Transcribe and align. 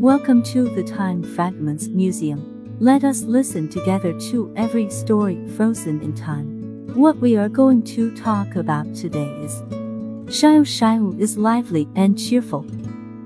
Welcome 0.00 0.42
to 0.52 0.68
the 0.68 0.84
Time 0.84 1.22
Fragments 1.22 1.88
Museum. 1.88 2.76
Let 2.80 3.02
us 3.02 3.22
listen 3.22 3.66
together 3.66 4.12
to 4.28 4.52
every 4.54 4.90
story 4.90 5.42
frozen 5.56 6.02
in 6.02 6.14
time. 6.14 6.94
What 6.94 7.16
we 7.16 7.38
are 7.38 7.48
going 7.48 7.82
to 7.84 8.14
talk 8.14 8.56
about 8.56 8.94
today 8.94 9.30
is 9.40 9.62
Xiao 10.26 10.66
Xiao 10.66 11.18
is 11.18 11.38
lively 11.38 11.88
and 11.96 12.18
cheerful, 12.18 12.64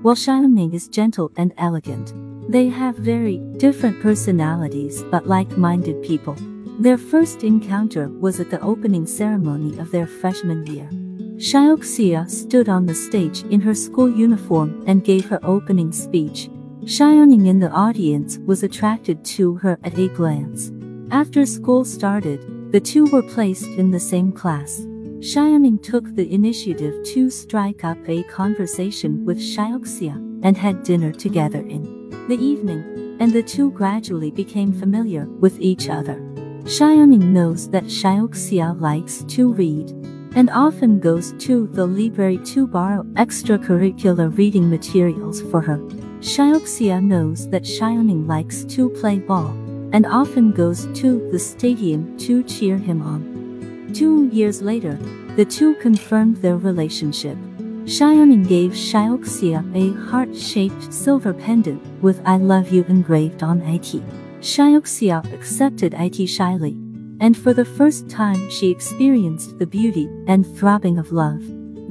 while 0.01 0.15
Xiaoning 0.15 0.73
is 0.73 0.87
gentle 0.87 1.33
and 1.35 1.53
elegant. 1.57 2.13
They 2.49 2.69
have 2.69 2.95
very 2.95 3.39
different 3.57 4.01
personalities 4.01 5.03
but 5.11 5.27
like-minded 5.27 6.01
people. 6.01 6.37
Their 6.79 6.97
first 6.97 7.43
encounter 7.43 8.07
was 8.07 8.39
at 8.39 8.49
the 8.49 8.61
opening 8.61 9.05
ceremony 9.05 9.77
of 9.77 9.91
their 9.91 10.07
freshman 10.07 10.65
year. 10.67 10.89
Xiaoxia 11.35 12.29
stood 12.29 12.69
on 12.69 12.85
the 12.85 12.95
stage 12.95 13.43
in 13.49 13.59
her 13.61 13.75
school 13.75 14.09
uniform 14.09 14.83
and 14.87 15.03
gave 15.03 15.25
her 15.25 15.39
opening 15.43 15.91
speech. 15.91 16.49
Xiaoning 16.85 17.47
in 17.47 17.59
the 17.59 17.69
audience 17.69 18.39
was 18.39 18.63
attracted 18.63 19.23
to 19.23 19.53
her 19.57 19.77
at 19.83 19.99
a 19.99 20.07
glance. 20.07 20.71
After 21.11 21.45
school 21.45 21.85
started, 21.85 22.71
the 22.71 22.79
two 22.79 23.05
were 23.05 23.21
placed 23.21 23.67
in 23.67 23.91
the 23.91 23.99
same 23.99 24.31
class. 24.31 24.79
Xiaoning 25.19 25.83
took 25.83 26.15
the 26.15 26.33
initiative 26.33 26.95
to 27.13 27.29
strike 27.29 27.83
up 27.83 27.99
a 28.07 28.23
conversation 28.23 29.23
with 29.23 29.37
Xiaoxia 29.37 30.15
and 30.43 30.57
had 30.57 30.81
dinner 30.81 31.11
together 31.11 31.59
in 31.59 32.09
the 32.27 32.39
evening, 32.43 33.17
and 33.19 33.31
the 33.31 33.43
two 33.43 33.69
gradually 33.69 34.31
became 34.31 34.73
familiar 34.73 35.25
with 35.25 35.59
each 35.59 35.87
other. 35.87 36.15
Xiaoning 36.63 37.25
knows 37.25 37.69
that 37.69 37.83
Xiaoxia 37.83 38.81
likes 38.81 39.23
to 39.27 39.53
read 39.53 39.91
and 40.35 40.49
often 40.49 40.99
goes 40.99 41.33
to 41.33 41.67
the 41.73 41.85
library 41.85 42.39
to 42.45 42.65
borrow 42.65 43.03
extracurricular 43.13 44.35
reading 44.35 44.67
materials 44.67 45.43
for 45.43 45.61
her. 45.61 45.79
Xiaoxia 46.21 47.03
knows 47.03 47.49
that 47.49 47.63
Xiaoning 47.63 48.27
likes 48.27 48.63
to 48.65 48.89
play 48.89 49.17
ball 49.17 49.49
and 49.91 50.05
often 50.05 50.51
goes 50.51 50.85
to 50.93 51.27
the 51.31 51.39
stadium 51.39 52.15
to 52.19 52.43
cheer 52.43 52.77
him 52.77 53.01
on. 53.01 53.91
Two 53.91 54.27
years 54.27 54.61
later, 54.61 54.99
the 55.35 55.43
two 55.43 55.73
confirmed 55.75 56.37
their 56.37 56.57
relationship. 56.57 57.37
Xiaoning 57.85 58.47
gave 58.47 58.73
Xiaoxia 58.73 59.65
a 59.75 59.99
heart-shaped 60.09 60.93
silver 60.93 61.33
pendant 61.33 61.81
with 62.03 62.21
I 62.23 62.37
love 62.37 62.69
you 62.69 62.83
engraved 62.83 63.41
on 63.41 63.61
it. 63.61 64.01
Xiaoxia 64.41 65.33
accepted 65.33 65.95
it 65.95 66.29
shyly 66.29 66.77
and 67.19 67.37
for 67.37 67.53
the 67.53 67.65
first 67.65 68.09
time 68.09 68.49
she 68.49 68.69
experienced 68.69 69.57
the 69.57 69.67
beauty 69.67 70.07
and 70.27 70.45
throbbing 70.57 70.97
of 70.97 71.11
love. 71.11 71.41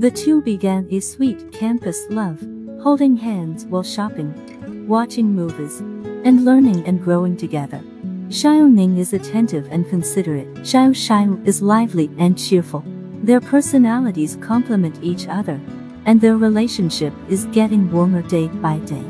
The 0.00 0.10
two 0.10 0.42
began 0.42 0.88
a 0.90 1.00
sweet 1.00 1.52
campus 1.52 2.06
love, 2.10 2.40
holding 2.82 3.16
hands 3.16 3.66
while 3.66 3.82
shopping, 3.82 4.32
watching 4.88 5.34
movies, 5.34 5.80
and 6.24 6.44
learning 6.44 6.84
and 6.86 7.02
growing 7.02 7.36
together. 7.36 7.82
Xiao 8.28 8.70
Ning 8.72 8.96
is 8.96 9.12
attentive 9.12 9.66
and 9.70 9.88
considerate. 9.88 10.46
Xiao 10.62 10.90
Xiao 10.90 11.46
is 11.46 11.60
lively 11.60 12.10
and 12.18 12.38
cheerful. 12.38 12.84
Their 13.22 13.40
personalities 13.40 14.36
complement 14.40 14.98
each 15.02 15.28
other, 15.28 15.60
and 16.06 16.20
their 16.20 16.36
relationship 16.36 17.12
is 17.28 17.44
getting 17.46 17.90
warmer 17.90 18.22
day 18.22 18.48
by 18.48 18.78
day. 18.78 19.04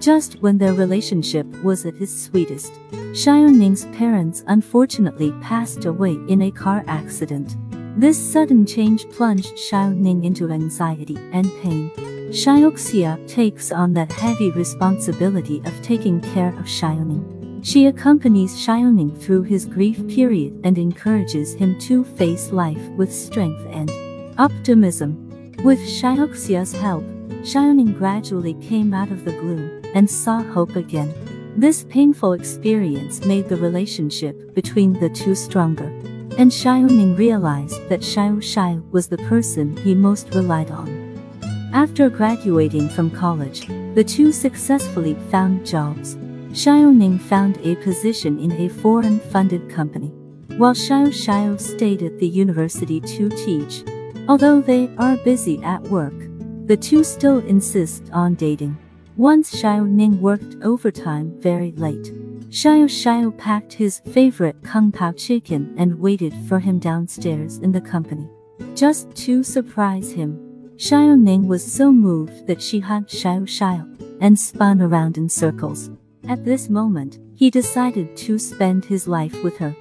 Just 0.00 0.40
when 0.40 0.58
their 0.58 0.74
relationship 0.74 1.46
was 1.62 1.84
at 1.86 2.00
its 2.00 2.12
sweetest, 2.12 2.72
Xiaoning's 3.12 3.84
parents 3.96 4.44
unfortunately 4.46 5.32
passed 5.40 5.84
away 5.84 6.18
in 6.28 6.42
a 6.42 6.50
car 6.50 6.84
accident. 6.88 7.56
This 8.00 8.18
sudden 8.18 8.64
change 8.64 9.08
plunged 9.10 9.54
Xiaoning 9.56 10.24
into 10.24 10.50
anxiety 10.50 11.16
and 11.32 11.46
pain. 11.62 12.17
Xiaoxia 12.30 13.26
takes 13.26 13.72
on 13.72 13.94
that 13.94 14.12
heavy 14.12 14.50
responsibility 14.50 15.62
of 15.64 15.82
taking 15.82 16.20
care 16.20 16.50
of 16.50 16.66
Xiaoning. 16.66 17.64
She 17.64 17.86
accompanies 17.86 18.54
Xiaoning 18.54 19.18
through 19.18 19.44
his 19.44 19.64
grief 19.64 20.06
period 20.08 20.60
and 20.62 20.76
encourages 20.76 21.54
him 21.54 21.78
to 21.80 22.04
face 22.04 22.52
life 22.52 22.86
with 22.98 23.10
strength 23.10 23.66
and 23.70 23.90
optimism. 24.38 25.54
With 25.64 25.78
Xiaoxia's 25.78 26.72
help, 26.72 27.02
Xiaoning 27.40 27.96
gradually 27.96 28.54
came 28.54 28.92
out 28.92 29.10
of 29.10 29.24
the 29.24 29.32
gloom 29.32 29.80
and 29.94 30.08
saw 30.08 30.42
hope 30.42 30.76
again. 30.76 31.14
This 31.56 31.84
painful 31.84 32.34
experience 32.34 33.24
made 33.24 33.48
the 33.48 33.56
relationship 33.56 34.54
between 34.54 34.92
the 34.92 35.08
two 35.08 35.34
stronger. 35.34 35.88
And 36.36 36.52
Xiaoning 36.52 37.16
realized 37.16 37.88
that 37.88 38.00
Xiao 38.00 38.36
Xiao 38.36 38.88
was 38.90 39.08
the 39.08 39.18
person 39.18 39.78
he 39.78 39.94
most 39.94 40.34
relied 40.34 40.70
on. 40.70 40.97
After 41.72 42.08
graduating 42.08 42.88
from 42.88 43.10
college, 43.10 43.66
the 43.94 44.02
two 44.02 44.32
successfully 44.32 45.14
found 45.30 45.66
jobs. 45.66 46.16
Xiaoning 46.52 47.20
found 47.20 47.58
a 47.58 47.76
position 47.76 48.38
in 48.38 48.52
a 48.52 48.68
foreign-funded 48.68 49.68
company, 49.68 50.08
while 50.56 50.72
Xiao 50.72 51.08
Xiao 51.08 51.60
stayed 51.60 52.02
at 52.02 52.18
the 52.18 52.26
university 52.26 53.00
to 53.00 53.28
teach. 53.28 53.84
Although 54.28 54.62
they 54.62 54.88
are 54.96 55.18
busy 55.18 55.62
at 55.62 55.82
work, 55.82 56.14
the 56.66 56.76
two 56.76 57.04
still 57.04 57.40
insist 57.40 58.08
on 58.12 58.34
dating. 58.34 58.78
Once 59.18 59.54
Xiao 59.54 59.86
Ning 59.86 60.22
worked 60.22 60.56
overtime 60.62 61.34
very 61.38 61.72
late. 61.72 62.14
Xiao 62.48 62.86
Xiao 62.86 63.36
packed 63.36 63.74
his 63.74 64.00
favorite 64.10 64.56
Kung 64.62 64.90
Pao 64.90 65.12
chicken 65.12 65.74
and 65.76 66.00
waited 66.00 66.32
for 66.48 66.60
him 66.60 66.78
downstairs 66.78 67.58
in 67.58 67.72
the 67.72 67.80
company. 67.80 68.26
Just 68.74 69.14
to 69.16 69.42
surprise 69.42 70.10
him, 70.12 70.47
Xiao 70.78 71.20
Ning 71.20 71.48
was 71.48 71.64
so 71.64 71.90
moved 71.90 72.46
that 72.46 72.62
she 72.62 72.78
hugged 72.78 73.10
Xiao 73.10 73.42
Xiao 73.48 73.84
and 74.20 74.38
spun 74.38 74.80
around 74.80 75.18
in 75.18 75.28
circles. 75.28 75.90
At 76.28 76.44
this 76.44 76.68
moment, 76.68 77.18
he 77.34 77.50
decided 77.50 78.16
to 78.18 78.38
spend 78.38 78.84
his 78.84 79.08
life 79.08 79.42
with 79.42 79.56
her. 79.58 79.74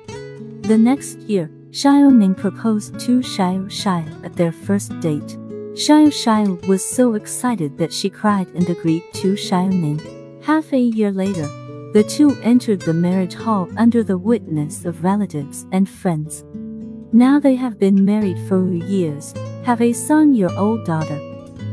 The 0.61 0.75
next 0.75 1.19
year, 1.19 1.51
Xiao 1.69 2.11
Ning 2.11 2.33
proposed 2.33 2.99
to 3.01 3.19
Xiao 3.19 3.67
Xiao 3.67 4.25
at 4.25 4.35
their 4.35 4.51
first 4.51 4.99
date. 4.99 5.37
Xiao 5.77 6.07
Xiao 6.07 6.67
was 6.67 6.83
so 6.83 7.13
excited 7.13 7.77
that 7.77 7.93
she 7.93 8.09
cried 8.09 8.47
and 8.55 8.67
agreed 8.67 9.03
to 9.21 9.35
Xiao 9.35 9.69
Ning. 9.69 10.01
Half 10.41 10.73
a 10.73 10.79
year 10.79 11.11
later, 11.11 11.45
the 11.93 12.05
two 12.09 12.35
entered 12.41 12.81
the 12.81 12.93
marriage 12.95 13.35
hall 13.35 13.69
under 13.77 14.03
the 14.03 14.17
witness 14.17 14.83
of 14.83 15.03
relatives 15.03 15.67
and 15.71 15.87
friends. 15.87 16.43
Now 17.13 17.39
they 17.39 17.53
have 17.53 17.77
been 17.77 18.03
married 18.03 18.39
for 18.49 18.65
years, 18.67 19.35
have 19.67 19.81
a 19.81 19.91
son-year-old 19.91 20.85
daughter, 20.85 21.19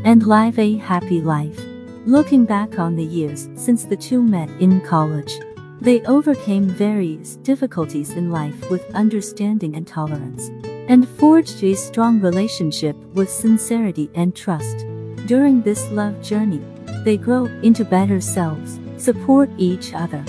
and 0.05 0.27
live 0.27 0.59
a 0.59 0.77
happy 0.79 1.21
life. 1.21 1.61
Looking 2.07 2.45
back 2.45 2.77
on 2.77 2.97
the 2.97 3.05
years 3.05 3.49
since 3.55 3.85
the 3.85 3.97
two 3.97 4.21
met 4.21 4.51
in 4.59 4.81
college, 4.81 5.39
they 5.81 6.03
overcame 6.07 6.65
various 6.65 7.37
difficulties 7.37 8.11
in 8.11 8.33
life 8.33 8.69
with 8.69 8.93
understanding 8.97 9.77
and 9.77 9.87
tolerance 9.87 10.49
and 10.89 11.09
forged 11.09 11.63
a 11.63 11.77
strong 11.77 12.19
relationship 12.19 12.97
with 13.15 13.31
sincerity 13.31 14.11
and 14.17 14.35
trust. 14.35 14.79
During 15.27 15.63
this 15.63 15.89
love 15.93 16.21
journey, 16.21 16.65
they 17.05 17.17
grow 17.17 17.45
into 17.63 17.85
better 17.85 18.21
selves, 18.21 18.81
support 18.97 19.49
each 19.57 19.95
other, 19.95 20.25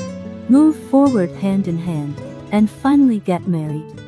move 0.49 0.75
forward 0.91 1.31
hand 1.31 1.67
in 1.67 1.79
hand, 1.79 2.15
and 2.51 2.69
finally 2.69 3.21
get 3.21 3.47
married. 3.47 4.04